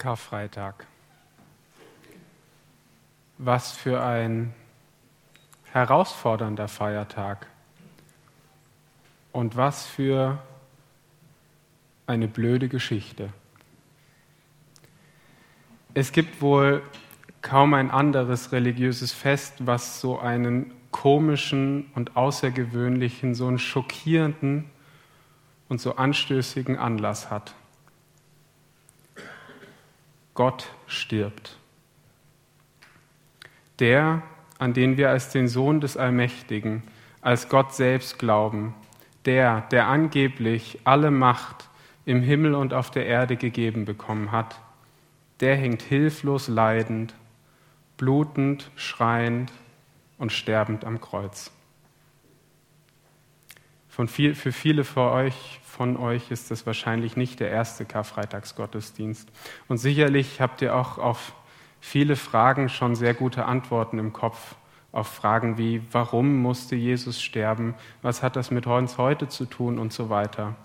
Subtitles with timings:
[0.00, 0.86] Karfreitag.
[3.36, 4.54] Was für ein
[5.72, 7.46] herausfordernder Feiertag.
[9.30, 10.38] Und was für
[12.06, 13.28] eine blöde Geschichte.
[15.92, 16.82] Es gibt wohl
[17.42, 24.70] kaum ein anderes religiöses Fest, was so einen komischen und außergewöhnlichen, so einen schockierenden
[25.68, 27.54] und so anstößigen Anlass hat.
[30.40, 31.58] Gott stirbt.
[33.78, 34.22] Der,
[34.58, 36.82] an den wir als den Sohn des Allmächtigen,
[37.20, 38.72] als Gott selbst glauben,
[39.26, 41.68] der, der angeblich alle Macht
[42.06, 44.58] im Himmel und auf der Erde gegeben bekommen hat,
[45.40, 47.14] der hängt hilflos leidend,
[47.98, 49.52] blutend, schreiend
[50.16, 51.50] und sterbend am Kreuz.
[54.08, 59.28] Viel, für viele von euch, von euch ist das wahrscheinlich nicht der erste Karfreitagsgottesdienst.
[59.68, 61.32] Und sicherlich habt ihr auch auf
[61.80, 64.54] viele Fragen schon sehr gute Antworten im Kopf.
[64.92, 67.74] Auf Fragen wie, warum musste Jesus sterben?
[68.02, 69.78] Was hat das mit uns heute zu tun?
[69.78, 70.56] Und so weiter.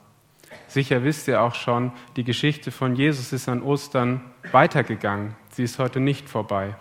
[0.68, 5.36] Sicher wisst ihr auch schon, die Geschichte von Jesus ist an Ostern weitergegangen.
[5.52, 6.76] Sie ist heute nicht vorbei.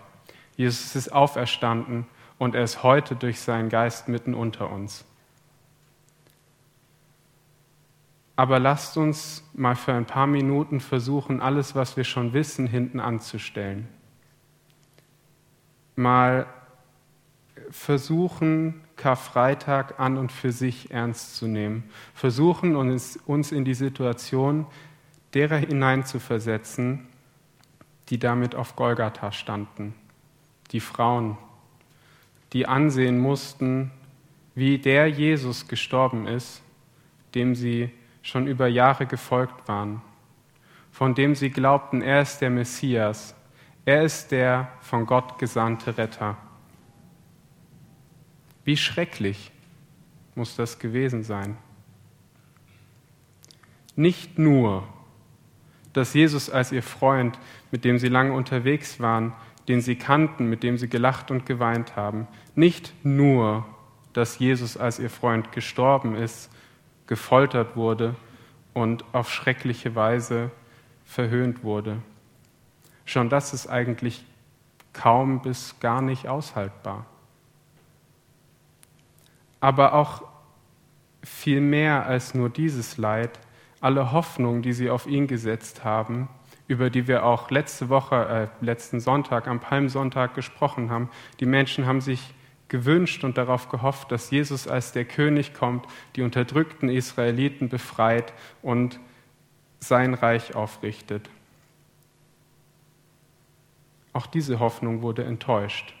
[0.57, 2.05] Jesus ist auferstanden
[2.37, 5.05] und er ist heute durch seinen Geist mitten unter uns.
[8.35, 12.99] Aber lasst uns mal für ein paar Minuten versuchen, alles, was wir schon wissen, hinten
[12.99, 13.87] anzustellen.
[15.95, 16.45] Mal
[17.69, 21.89] versuchen, Karfreitag an und für sich ernst zu nehmen.
[22.13, 24.65] Versuchen, uns, in die Situation
[25.33, 27.07] derer hineinzuversetzen,
[28.09, 29.93] die damit auf Golgatha standen.
[30.71, 31.37] Die Frauen,
[32.53, 33.91] die ansehen mussten,
[34.53, 36.61] wie der Jesus gestorben ist,
[37.33, 37.91] dem sie
[38.25, 40.01] schon über Jahre gefolgt waren,
[40.91, 43.35] von dem sie glaubten, er ist der Messias,
[43.85, 46.35] er ist der von Gott gesandte Retter.
[48.63, 49.51] Wie schrecklich
[50.33, 51.55] muss das gewesen sein.
[53.95, 54.87] Nicht nur,
[55.93, 57.37] dass Jesus als ihr Freund,
[57.69, 59.33] mit dem sie lange unterwegs waren,
[59.67, 63.65] den sie kannten, mit dem sie gelacht und geweint haben, nicht nur,
[64.13, 66.49] dass Jesus als ihr Freund gestorben ist,
[67.07, 68.15] gefoltert wurde
[68.73, 70.51] und auf schreckliche Weise
[71.05, 71.97] verhöhnt wurde.
[73.05, 74.25] Schon das ist eigentlich
[74.93, 77.05] kaum bis gar nicht aushaltbar
[79.65, 80.21] aber auch
[81.23, 83.39] viel mehr als nur dieses Leid,
[83.81, 86.29] alle Hoffnung, die sie auf ihn gesetzt haben,
[86.67, 91.09] über die wir auch letzte Woche, äh, letzten Sonntag, am Palmsonntag gesprochen haben.
[91.39, 92.35] Die Menschen haben sich
[92.67, 98.99] gewünscht und darauf gehofft, dass Jesus als der König kommt, die unterdrückten Israeliten befreit und
[99.79, 101.29] sein Reich aufrichtet.
[104.13, 105.93] Auch diese Hoffnung wurde enttäuscht.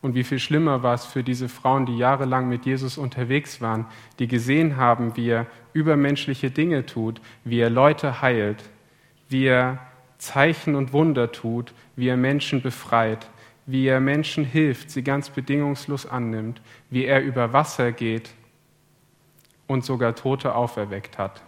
[0.00, 3.86] Und wie viel schlimmer war es für diese Frauen, die jahrelang mit Jesus unterwegs waren,
[4.18, 8.62] die gesehen haben, wie er übermenschliche Dinge tut, wie er Leute heilt,
[9.28, 9.78] wie er
[10.18, 13.28] Zeichen und Wunder tut, wie er Menschen befreit,
[13.68, 18.30] wie er Menschen hilft, sie ganz bedingungslos annimmt, wie er über Wasser geht
[19.66, 21.42] und sogar Tote auferweckt hat.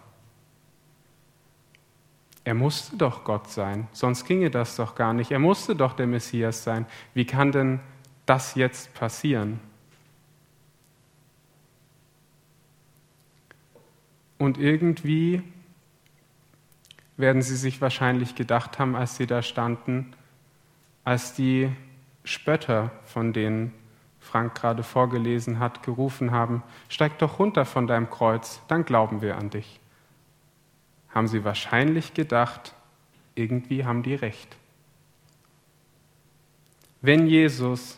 [2.43, 5.31] Er musste doch Gott sein, sonst ginge das doch gar nicht.
[5.31, 6.85] Er musste doch der Messias sein.
[7.15, 7.79] Wie kann denn
[8.27, 9.59] das jetzt passieren?
[14.37, 15.41] Und irgendwie
[17.17, 20.13] werden sie sich wahrscheinlich gedacht haben, als sie da standen,
[21.03, 21.71] als die
[22.31, 23.73] Spötter, von denen
[24.19, 29.37] Frank gerade vorgelesen hat, gerufen haben, steig doch runter von deinem Kreuz, dann glauben wir
[29.37, 29.79] an dich.
[31.09, 32.73] Haben sie wahrscheinlich gedacht,
[33.35, 34.55] irgendwie haben die recht.
[37.01, 37.97] Wenn Jesus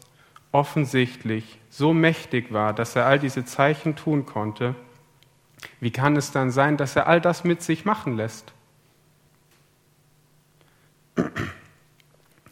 [0.52, 4.76] offensichtlich so mächtig war, dass er all diese Zeichen tun konnte,
[5.80, 8.54] wie kann es dann sein, dass er all das mit sich machen lässt?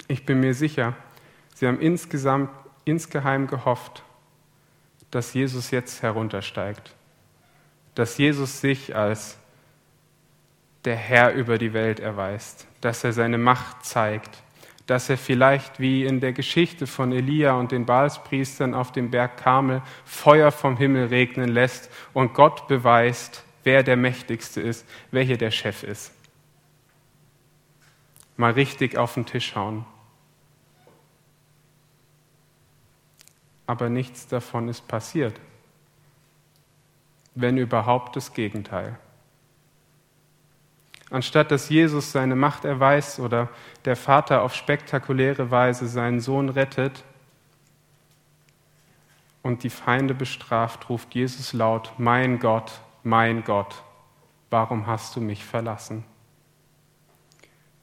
[0.08, 0.96] Ich bin mir sicher,
[1.62, 2.50] sie haben insgesamt
[2.86, 4.02] insgeheim gehofft,
[5.12, 6.96] dass Jesus jetzt heruntersteigt,
[7.94, 9.38] dass Jesus sich als
[10.86, 14.42] der Herr über die Welt erweist, dass er seine Macht zeigt,
[14.88, 19.38] dass er vielleicht wie in der Geschichte von Elia und den Baalspriestern auf dem Berg
[19.38, 25.38] Karmel Feuer vom Himmel regnen lässt und Gott beweist, wer der Mächtigste ist, wer hier
[25.38, 26.12] der Chef ist.
[28.36, 29.86] Mal richtig auf den Tisch hauen.
[33.72, 35.40] Aber nichts davon ist passiert.
[37.36, 39.00] Wenn überhaupt das Gegenteil.
[41.10, 43.48] Anstatt dass Jesus seine Macht erweist oder
[43.86, 47.06] der Vater auf spektakuläre Weise seinen Sohn rettet
[49.42, 53.84] und die Feinde bestraft, ruft Jesus laut, mein Gott, mein Gott,
[54.50, 56.04] warum hast du mich verlassen?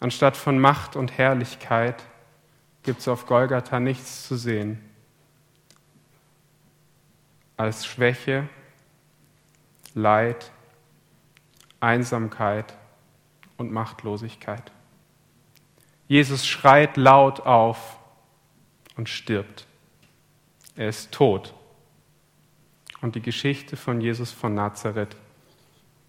[0.00, 2.05] Anstatt von Macht und Herrlichkeit
[2.82, 4.85] gibt es auf Golgatha nichts zu sehen
[7.58, 8.49] als Schwäche,
[9.94, 10.50] Leid,
[11.81, 12.75] Einsamkeit
[13.56, 14.72] und Machtlosigkeit.
[16.06, 17.99] Jesus schreit laut auf
[18.96, 19.66] und stirbt.
[20.76, 21.52] Er ist tot.
[23.00, 25.16] Und die Geschichte von Jesus von Nazareth,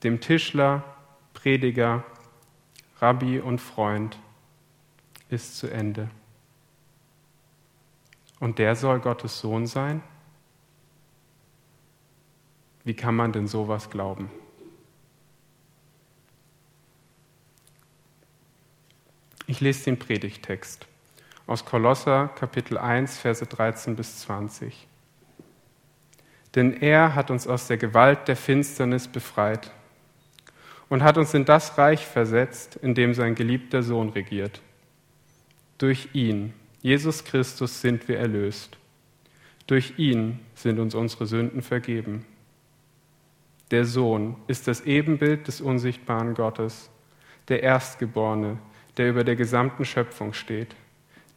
[0.04, 0.84] dem Tischler,
[1.34, 2.04] Prediger,
[3.02, 4.18] Rabbi und Freund,
[5.30, 6.10] ist zu Ende.
[8.40, 10.02] Und der soll Gottes Sohn sein?
[12.84, 14.30] Wie kann man denn sowas glauben?
[19.48, 20.88] Ich lese den Predigtext
[21.48, 24.88] aus Kolosser Kapitel 1, Verse 13 bis 20.
[26.54, 29.72] Denn er hat uns aus der Gewalt der Finsternis befreit
[30.90, 34.62] und hat uns in das Reich versetzt, in dem sein geliebter Sohn regiert.
[35.80, 36.54] Durch ihn,
[36.84, 38.78] Jesus Christus, sind wir erlöst.
[39.66, 42.26] Durch ihn sind uns unsere Sünden vergeben.
[43.72, 46.90] Der Sohn ist das Ebenbild des unsichtbaren Gottes,
[47.50, 48.58] der Erstgeborene,
[48.98, 50.76] der über der gesamten Schöpfung steht.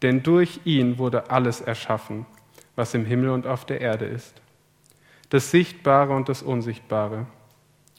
[0.00, 2.26] Denn durch ihn wurde alles erschaffen,
[2.74, 4.40] was im Himmel und auf der Erde ist.
[5.28, 7.26] Das Sichtbare und das Unsichtbare,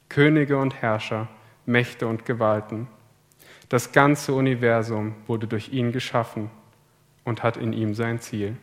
[0.09, 1.27] Könige und Herrscher,
[1.65, 2.87] Mächte und Gewalten.
[3.69, 6.49] Das ganze Universum wurde durch ihn geschaffen
[7.23, 8.57] und hat in ihm sein Ziel.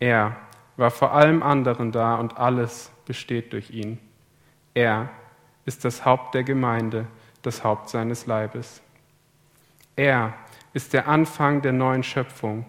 [0.00, 0.36] Er
[0.76, 3.98] war vor allem anderen da und alles besteht durch ihn.
[4.74, 5.10] Er
[5.64, 7.06] ist das Haupt der Gemeinde,
[7.42, 8.80] das Haupt seines Leibes.
[9.96, 10.34] Er
[10.72, 12.64] ist der Anfang der neuen Schöpfung,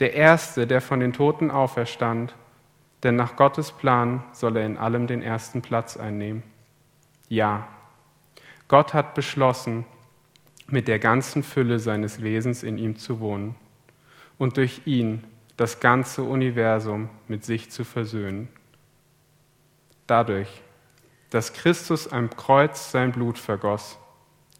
[0.00, 2.34] der Erste, der von den Toten auferstand,
[3.02, 6.42] denn nach Gottes Plan soll er in allem den ersten Platz einnehmen.
[7.28, 7.68] Ja,
[8.66, 9.84] Gott hat beschlossen,
[10.66, 13.54] mit der ganzen Fülle seines Wesens in ihm zu wohnen
[14.38, 15.24] und durch ihn
[15.56, 18.48] das ganze Universum mit sich zu versöhnen.
[20.06, 20.63] Dadurch,
[21.30, 23.98] dass Christus am Kreuz sein Blut vergoss,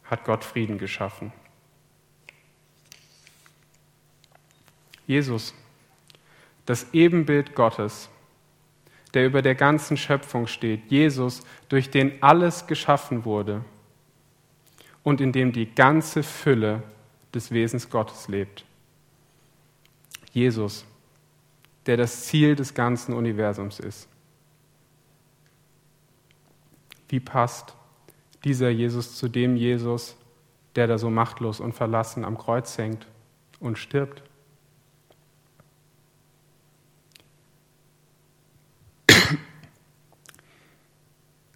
[0.03, 1.31] hat Gott Frieden geschaffen.
[5.07, 5.53] Jesus,
[6.65, 8.09] das Ebenbild Gottes,
[9.13, 13.63] der über der ganzen Schöpfung steht, Jesus, durch den alles geschaffen wurde
[15.03, 16.83] und in dem die ganze Fülle
[17.33, 18.65] des Wesens Gottes lebt.
[20.33, 20.85] Jesus,
[21.85, 24.09] der das Ziel des ganzen Universums ist.
[27.07, 27.75] Wie passt
[28.43, 30.17] dieser Jesus zu dem Jesus,
[30.75, 33.07] der da so machtlos und verlassen am Kreuz hängt
[33.59, 34.23] und stirbt?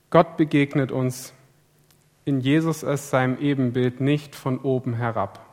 [0.09, 1.33] Gott begegnet uns
[2.25, 5.45] in Jesus als seinem Ebenbild nicht von oben herab.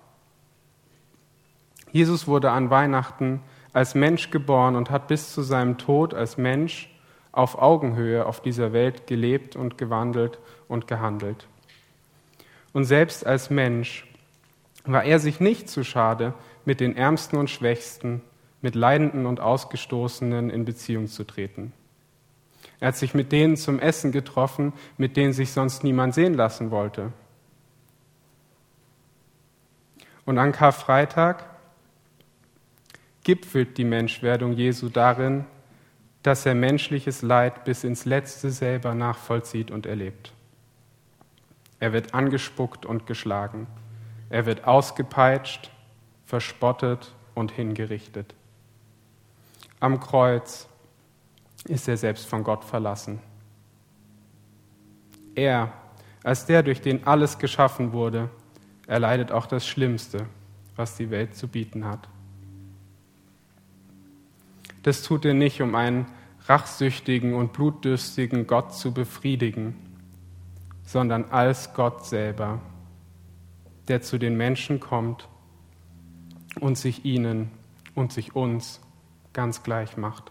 [1.92, 6.90] Jesus wurde an Weihnachten als Mensch geboren und hat bis zu seinem Tod als Mensch
[7.36, 10.38] auf Augenhöhe auf dieser Welt gelebt und gewandelt
[10.68, 11.46] und gehandelt.
[12.72, 14.06] Und selbst als Mensch
[14.84, 18.22] war er sich nicht zu schade, mit den Ärmsten und Schwächsten,
[18.62, 21.72] mit Leidenden und Ausgestoßenen in Beziehung zu treten.
[22.80, 26.70] Er hat sich mit denen zum Essen getroffen, mit denen sich sonst niemand sehen lassen
[26.70, 27.12] wollte.
[30.24, 31.44] Und an Karfreitag
[33.22, 35.44] gipfelt die Menschwerdung Jesu darin,
[36.26, 40.32] dass er menschliches Leid bis ins Letzte selber nachvollzieht und erlebt.
[41.78, 43.68] Er wird angespuckt und geschlagen.
[44.28, 45.70] Er wird ausgepeitscht,
[46.24, 48.34] verspottet und hingerichtet.
[49.78, 50.66] Am Kreuz
[51.66, 53.20] ist er selbst von Gott verlassen.
[55.36, 55.72] Er,
[56.24, 58.30] als der, durch den alles geschaffen wurde,
[58.88, 60.26] erleidet auch das Schlimmste,
[60.74, 62.08] was die Welt zu bieten hat.
[64.86, 66.06] Das tut er nicht, um einen
[66.44, 69.74] rachsüchtigen und blutdürstigen Gott zu befriedigen,
[70.84, 72.60] sondern als Gott selber,
[73.88, 75.28] der zu den Menschen kommt
[76.60, 77.50] und sich ihnen
[77.96, 78.80] und sich uns
[79.32, 80.30] ganz gleich macht.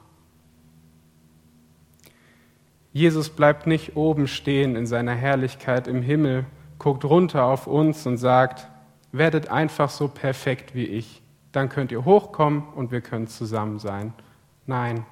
[2.93, 6.45] Jesus bleibt nicht oben stehen in seiner Herrlichkeit im Himmel,
[6.79, 8.69] guckt runter auf uns und sagt,
[9.12, 11.21] werdet einfach so perfekt wie ich,
[11.51, 14.13] dann könnt ihr hochkommen und wir können zusammen sein.
[14.65, 15.05] Nein,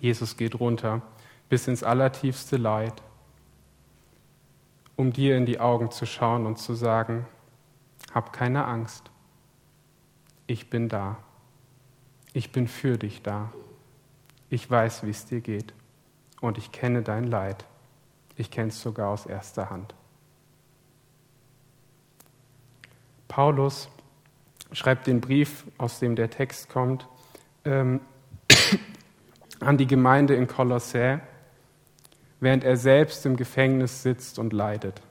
[0.00, 1.02] Jesus geht runter
[1.48, 3.02] bis ins allertiefste Leid
[4.98, 7.24] um dir in die Augen zu schauen und zu sagen,
[8.12, 9.12] hab keine Angst,
[10.48, 11.18] ich bin da,
[12.32, 13.52] ich bin für dich da,
[14.50, 15.72] ich weiß, wie es dir geht.
[16.40, 17.64] Und ich kenne dein Leid,
[18.36, 19.94] ich kenne es sogar aus erster Hand.
[23.28, 23.88] Paulus
[24.72, 27.06] schreibt den Brief, aus dem der Text kommt,
[27.64, 28.00] ähm,
[29.68, 31.20] an die Gemeinde in Kolossä,
[32.40, 35.02] während er selbst im Gefängnis sitzt und leidet.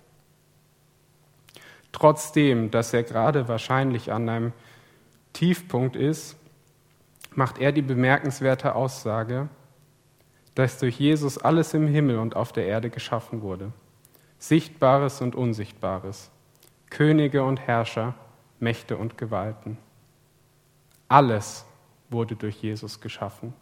[1.91, 4.53] Trotzdem, dass er gerade wahrscheinlich an einem
[5.33, 6.37] Tiefpunkt ist,
[7.35, 9.47] macht er die bemerkenswerte Aussage,
[10.55, 13.71] dass durch Jesus alles im Himmel und auf der Erde geschaffen wurde,
[14.39, 16.31] Sichtbares und Unsichtbares,
[16.89, 18.15] Könige und Herrscher,
[18.59, 19.77] Mächte und Gewalten.
[21.07, 21.63] Alles
[22.09, 23.53] wurde durch Jesus geschaffen.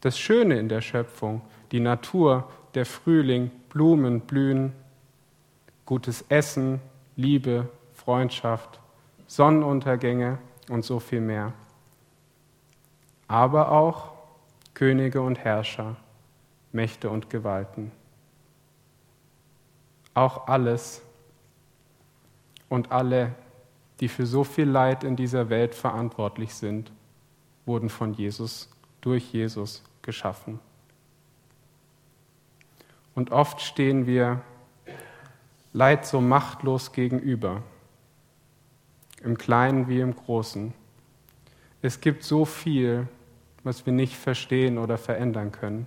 [0.00, 1.42] Das Schöne in der Schöpfung,
[1.72, 4.72] die Natur, der Frühling, Blumen, Blühen,
[5.84, 6.80] gutes Essen,
[7.16, 8.80] Liebe, Freundschaft,
[9.26, 10.38] Sonnenuntergänge
[10.68, 11.52] und so viel mehr.
[13.28, 14.12] Aber auch
[14.74, 15.96] Könige und Herrscher,
[16.72, 17.92] Mächte und Gewalten.
[20.14, 21.02] Auch alles
[22.68, 23.34] und alle,
[24.00, 26.90] die für so viel Leid in dieser Welt verantwortlich sind,
[27.66, 30.60] wurden von Jesus, durch Jesus geschaffen.
[33.14, 34.40] Und oft stehen wir
[35.72, 37.62] Leid so machtlos gegenüber,
[39.22, 40.72] im Kleinen wie im Großen.
[41.80, 43.06] Es gibt so viel,
[43.62, 45.86] was wir nicht verstehen oder verändern können.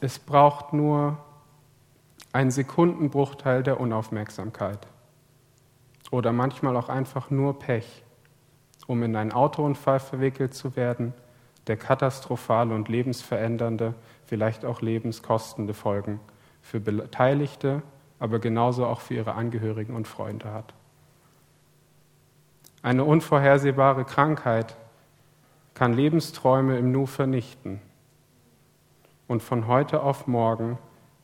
[0.00, 1.18] Es braucht nur
[2.32, 4.86] einen Sekundenbruchteil der Unaufmerksamkeit
[6.10, 8.04] oder manchmal auch einfach nur Pech,
[8.86, 11.14] um in einen Autounfall verwickelt zu werden,
[11.68, 13.94] der katastrophale und lebensverändernde,
[14.26, 16.20] vielleicht auch lebenskostende Folgen
[16.62, 17.82] für Beteiligte,
[18.18, 20.74] aber genauso auch für ihre Angehörigen und Freunde hat.
[22.82, 24.76] Eine unvorhersehbare Krankheit
[25.74, 27.80] kann Lebensträume im Nu vernichten
[29.26, 30.78] und von heute auf morgen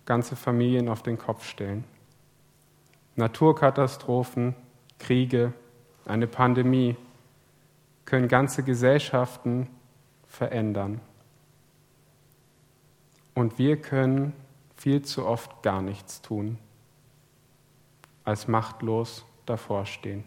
[0.05, 1.85] ganze Familien auf den Kopf stellen.
[3.17, 4.55] Naturkatastrophen,
[4.99, 5.53] Kriege,
[6.05, 6.97] eine Pandemie
[8.05, 9.69] können ganze Gesellschaften
[10.35, 11.01] verändern.
[13.35, 14.33] Und wir können
[14.77, 16.59] viel zu oft gar nichts tun,
[18.25, 20.25] als machtlos davor stehen.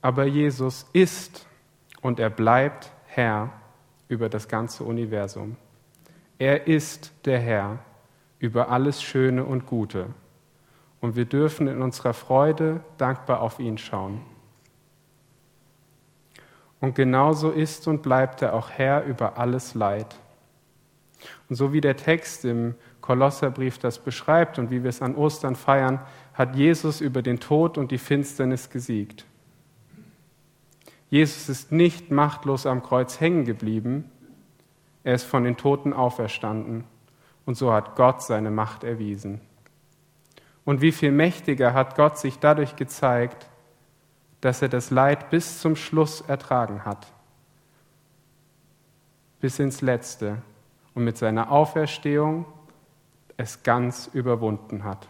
[0.00, 1.46] Aber Jesus ist
[2.00, 3.52] und er bleibt Herr
[4.08, 5.56] über das ganze Universum.
[6.38, 7.80] Er ist der Herr
[8.38, 10.06] über alles Schöne und Gute.
[11.00, 14.20] Und wir dürfen in unserer Freude dankbar auf ihn schauen.
[16.80, 20.16] Und genauso ist und bleibt er auch Herr über alles Leid.
[21.48, 25.56] Und so wie der Text im Kolosserbrief das beschreibt und wie wir es an Ostern
[25.56, 26.00] feiern,
[26.34, 29.24] hat Jesus über den Tod und die Finsternis gesiegt.
[31.10, 34.10] Jesus ist nicht machtlos am Kreuz hängen geblieben,
[35.04, 36.84] er ist von den Toten auferstanden
[37.46, 39.40] und so hat Gott seine Macht erwiesen.
[40.66, 43.47] Und wie viel mächtiger hat Gott sich dadurch gezeigt,
[44.40, 47.06] dass er das Leid bis zum Schluss ertragen hat,
[49.40, 50.42] bis ins Letzte
[50.94, 52.44] und mit seiner Auferstehung
[53.36, 55.08] es ganz überwunden hat.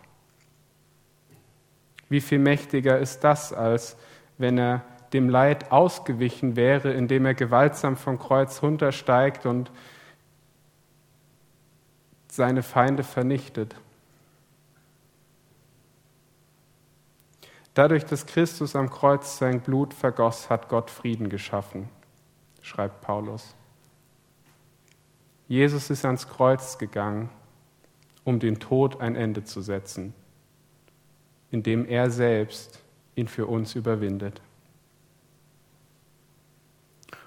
[2.08, 3.96] Wie viel mächtiger ist das, als
[4.38, 4.82] wenn er
[5.12, 9.70] dem Leid ausgewichen wäre, indem er gewaltsam vom Kreuz runtersteigt und
[12.30, 13.74] seine Feinde vernichtet.
[17.78, 21.88] Dadurch, dass Christus am Kreuz sein Blut vergoss, hat Gott Frieden geschaffen,
[22.60, 23.54] schreibt Paulus.
[25.46, 27.30] Jesus ist ans Kreuz gegangen,
[28.24, 30.12] um den Tod ein Ende zu setzen,
[31.52, 32.82] indem er selbst
[33.14, 34.42] ihn für uns überwindet.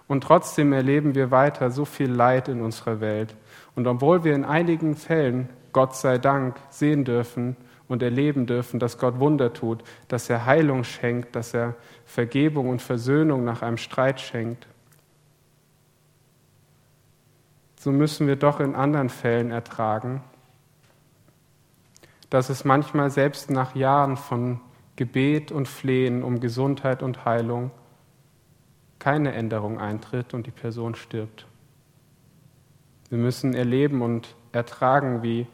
[0.06, 3.38] Und trotzdem erleben wir weiter so viel Leid in unserer Welt.
[3.74, 7.56] Und obwohl wir in einigen Fällen, Gott sei Dank, sehen dürfen
[7.92, 12.82] und erleben dürfen, dass Gott Wunder tut, dass er Heilung schenkt, dass er Vergebung und
[12.82, 14.66] Versöhnung nach einem Streit schenkt,
[17.78, 20.24] so müssen wir doch in anderen Fällen ertragen,
[22.30, 24.62] dass es manchmal selbst nach Jahren von
[24.96, 27.72] Gebet und Flehen um Gesundheit und Heilung
[29.00, 31.46] keine Änderung eintritt und die Person stirbt.
[33.10, 35.46] Wir müssen erleben und ertragen, wie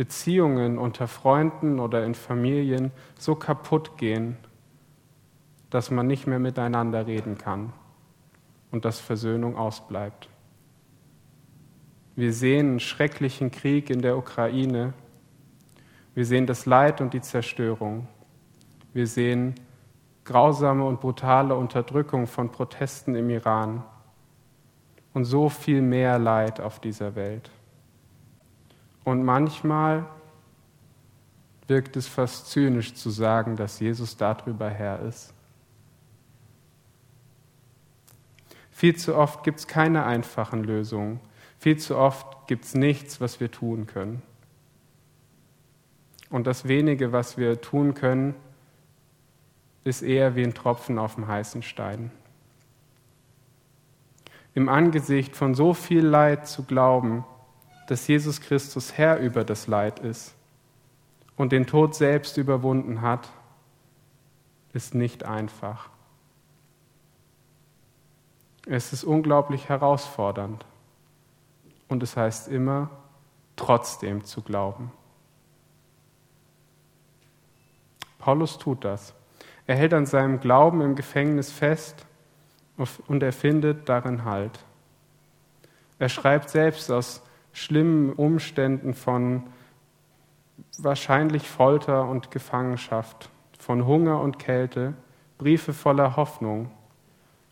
[0.00, 4.38] Beziehungen unter Freunden oder in Familien so kaputt gehen,
[5.68, 7.74] dass man nicht mehr miteinander reden kann
[8.70, 10.30] und dass Versöhnung ausbleibt.
[12.16, 14.94] Wir sehen einen schrecklichen Krieg in der Ukraine.
[16.14, 18.08] Wir sehen das Leid und die Zerstörung.
[18.94, 19.54] Wir sehen
[20.24, 23.82] grausame und brutale Unterdrückung von Protesten im Iran
[25.12, 27.50] und so viel mehr Leid auf dieser Welt.
[29.04, 30.06] Und manchmal
[31.66, 35.32] wirkt es fast zynisch zu sagen, dass Jesus darüber Herr ist.
[38.70, 41.20] Viel zu oft gibt es keine einfachen Lösungen.
[41.58, 44.22] Viel zu oft gibt es nichts, was wir tun können.
[46.30, 48.34] Und das wenige, was wir tun können,
[49.84, 52.10] ist eher wie ein Tropfen auf dem heißen Stein.
[54.54, 57.24] Im Angesicht von so viel Leid zu glauben,
[57.90, 60.36] dass Jesus Christus Herr über das Leid ist
[61.36, 63.28] und den Tod selbst überwunden hat,
[64.72, 65.90] ist nicht einfach.
[68.64, 70.64] Es ist unglaublich herausfordernd
[71.88, 72.90] und es heißt immer,
[73.56, 74.92] trotzdem zu glauben.
[78.20, 79.14] Paulus tut das.
[79.66, 82.06] Er hält an seinem Glauben im Gefängnis fest
[83.08, 84.64] und er findet darin Halt.
[85.98, 89.44] Er schreibt selbst aus schlimmen Umständen von
[90.78, 94.94] wahrscheinlich Folter und Gefangenschaft, von Hunger und Kälte,
[95.38, 96.70] Briefe voller Hoffnung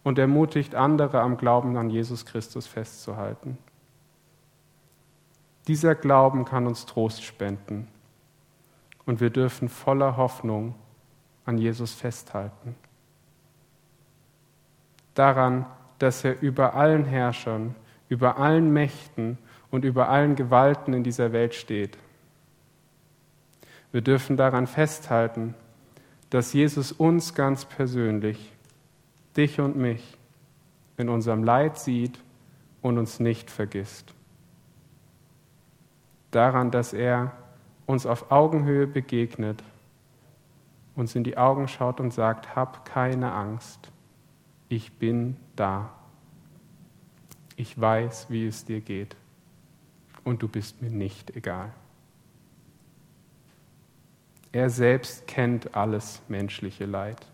[0.04, 3.58] und ermutigt andere am Glauben an Jesus Christus festzuhalten.
[5.66, 7.88] Dieser Glauben kann uns Trost spenden
[9.04, 10.74] und wir dürfen voller Hoffnung
[11.44, 12.74] an Jesus festhalten.
[15.14, 15.66] Daran,
[15.98, 17.74] dass er über allen Herrschern,
[18.08, 19.38] über allen Mächten
[19.70, 21.98] und über allen Gewalten in dieser Welt steht.
[23.92, 25.54] Wir dürfen daran festhalten,
[26.30, 28.52] dass Jesus uns ganz persönlich,
[29.36, 30.16] dich und mich,
[30.96, 32.18] in unserem Leid sieht
[32.82, 34.12] und uns nicht vergisst.
[36.30, 37.32] Daran, dass er
[37.86, 39.62] uns auf Augenhöhe begegnet,
[40.96, 43.90] uns in die Augen schaut und sagt, hab keine Angst,
[44.68, 45.90] ich bin da.
[47.56, 49.16] Ich weiß, wie es dir geht
[50.28, 51.72] und du bist mir nicht egal.
[54.52, 57.26] Er selbst kennt alles menschliche Leid.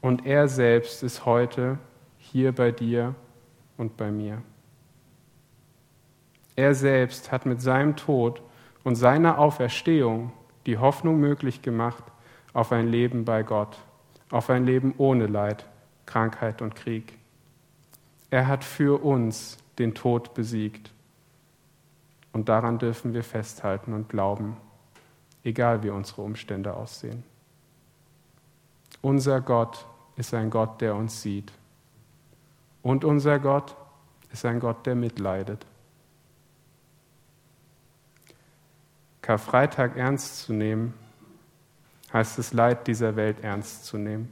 [0.00, 1.78] Und er selbst ist heute
[2.18, 3.16] hier bei dir
[3.76, 4.42] und bei mir.
[6.54, 8.42] Er selbst hat mit seinem Tod
[8.84, 10.32] und seiner Auferstehung
[10.66, 12.04] die Hoffnung möglich gemacht
[12.52, 13.76] auf ein Leben bei Gott,
[14.30, 15.66] auf ein Leben ohne Leid,
[16.06, 17.18] Krankheit und Krieg.
[18.30, 20.92] Er hat für uns den Tod besiegt
[22.36, 24.58] und daran dürfen wir festhalten und glauben,
[25.42, 27.24] egal wie unsere Umstände aussehen.
[29.00, 31.50] Unser Gott ist ein Gott, der uns sieht.
[32.82, 33.74] Und unser Gott
[34.30, 35.64] ist ein Gott, der mitleidet.
[39.22, 40.92] Karfreitag ernst zu nehmen,
[42.12, 44.30] heißt das Leid dieser Welt ernst zu nehmen.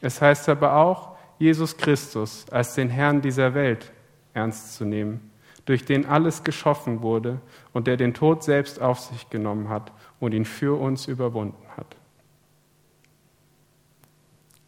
[0.00, 3.92] Es heißt aber auch, Jesus Christus als den Herrn dieser Welt
[4.34, 5.29] ernst zu nehmen
[5.64, 7.40] durch den alles geschaffen wurde
[7.72, 11.96] und der den Tod selbst auf sich genommen hat und ihn für uns überwunden hat.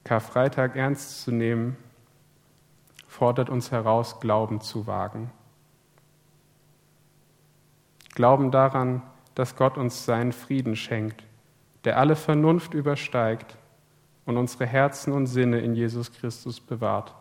[0.05, 1.77] Karfreitag ernst zu nehmen,
[3.07, 5.31] fordert uns heraus, Glauben zu wagen.
[8.15, 9.03] Glauben daran,
[9.35, 11.25] dass Gott uns seinen Frieden schenkt,
[11.85, 13.57] der alle Vernunft übersteigt
[14.27, 17.15] und unsere Herzen und Sinne in Jesus Christus bewahrt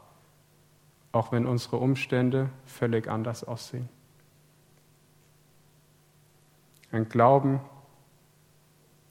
[1.11, 3.89] auch wenn unsere Umstände völlig anders aussehen.
[6.91, 7.61] Ein Glauben,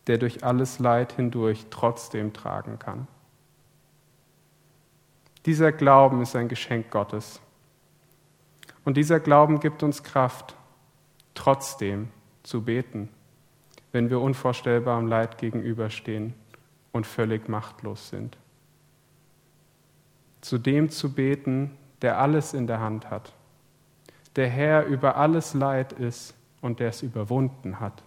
[0.07, 3.07] der durch alles Leid hindurch trotzdem tragen kann.
[5.47, 7.41] Dieser Glauben ist ein Geschenk Gottes.
[8.85, 10.57] Und dieser Glauben gibt uns Kraft,
[11.35, 12.09] trotzdem
[12.43, 13.09] zu beten,
[13.93, 16.35] wenn wir unvorstellbarem Leid gegenüberstehen
[16.93, 18.37] und völlig machtlos sind.
[20.41, 23.33] Zu dem zu beten, der alles in der Hand hat,
[24.37, 28.03] der Herr über alles Leid ist und der es überwunden hat.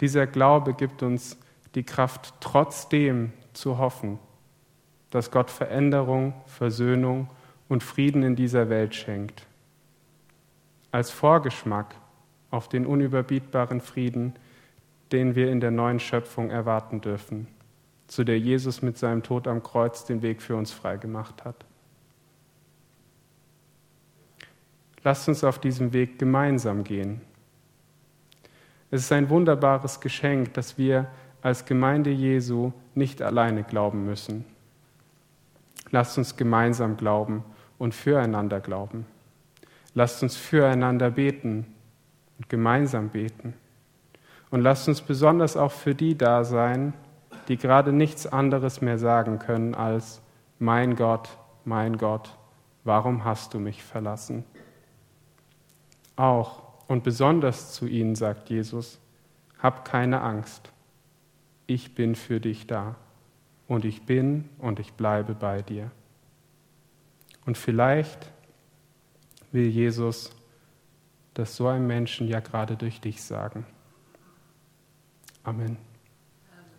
[0.00, 1.38] Dieser Glaube gibt uns
[1.74, 4.18] die Kraft, trotzdem zu hoffen,
[5.10, 7.28] dass Gott Veränderung, Versöhnung
[7.68, 9.46] und Frieden in dieser Welt schenkt.
[10.90, 11.94] Als Vorgeschmack
[12.50, 14.34] auf den unüberbietbaren Frieden,
[15.12, 17.48] den wir in der neuen Schöpfung erwarten dürfen,
[18.06, 21.64] zu der Jesus mit seinem Tod am Kreuz den Weg für uns freigemacht hat.
[25.04, 27.20] Lasst uns auf diesem Weg gemeinsam gehen.
[28.90, 31.06] Es ist ein wunderbares Geschenk, dass wir
[31.42, 34.46] als Gemeinde Jesu nicht alleine glauben müssen.
[35.90, 37.44] Lasst uns gemeinsam glauben
[37.78, 39.04] und füreinander glauben.
[39.92, 41.66] Lasst uns füreinander beten
[42.38, 43.54] und gemeinsam beten.
[44.50, 46.94] Und lasst uns besonders auch für die da sein,
[47.48, 50.22] die gerade nichts anderes mehr sagen können als,
[50.58, 51.28] mein Gott,
[51.64, 52.36] mein Gott,
[52.84, 54.44] warum hast du mich verlassen?
[56.16, 59.00] Auch und besonders zu ihnen sagt Jesus,
[59.58, 60.70] hab keine Angst,
[61.66, 62.96] ich bin für dich da
[63.66, 65.90] und ich bin und ich bleibe bei dir.
[67.46, 68.30] Und vielleicht
[69.52, 70.30] will Jesus
[71.34, 73.66] das so einem Menschen ja gerade durch dich sagen.
[75.42, 75.93] Amen.